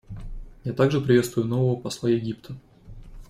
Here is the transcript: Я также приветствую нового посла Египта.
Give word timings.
Я 0.63 0.73
также 0.73 0.99
приветствую 0.99 1.45
нового 1.45 1.79
посла 1.79 2.09
Египта. 2.09 2.55